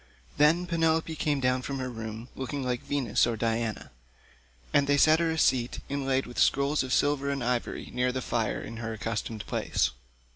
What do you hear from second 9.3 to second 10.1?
place.